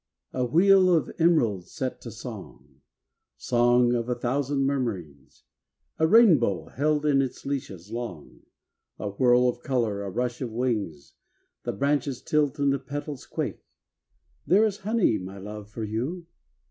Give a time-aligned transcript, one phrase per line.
[0.33, 2.81] A wheel of emerald set to song,
[3.37, 5.43] Song of a thousand murmurings;
[5.99, 8.39] A rainbow held in its leashes long,
[8.97, 11.13] A whirl of color, a rush of wings,
[11.65, 13.63] The branches tilt and the petals quake
[14.47, 16.25] ("There is honey, my love, for you!")